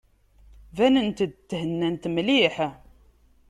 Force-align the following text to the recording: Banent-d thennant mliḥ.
Banent-d 0.75 1.33
thennant 1.49 2.05
mliḥ. 2.15 2.55